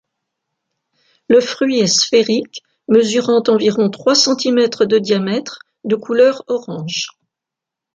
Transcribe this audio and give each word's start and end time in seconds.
Le 1.29 1.39
fruit 1.41 1.79
est 1.81 1.85
sphérique, 1.85 2.63
mesurant 2.87 3.43
environ 3.47 3.91
trois 3.91 4.15
centimètres 4.15 4.85
de 4.85 4.97
diamètre, 4.97 5.59
de 5.83 5.95
couleur 5.95 6.43
orange. 6.47 7.09